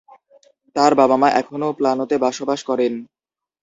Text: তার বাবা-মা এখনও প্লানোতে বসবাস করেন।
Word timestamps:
তার 0.75 0.91
বাবা-মা 0.99 1.29
এখনও 1.41 1.69
প্লানোতে 1.79 2.15
বসবাস 2.25 2.59
করেন। 2.69 2.93